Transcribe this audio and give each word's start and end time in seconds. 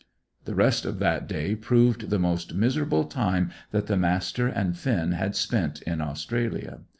The 0.45 0.55
rest 0.55 0.83
of 0.85 0.97
that 0.97 1.27
day 1.27 1.53
proved 1.53 2.09
the 2.09 2.17
most 2.17 2.55
miserable 2.55 3.03
time 3.03 3.51
that 3.69 3.85
the 3.85 3.97
Master 3.97 4.47
and 4.47 4.75
Finn 4.75 5.11
had 5.11 5.35
spent 5.35 5.83
in 5.83 6.01
Australia. 6.01 6.79